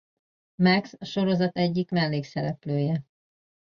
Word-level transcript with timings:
Max 0.57 0.93
a 0.97 1.05
sorozat 1.05 1.57
egyik 1.57 1.89
mellékszereplője. 1.89 3.05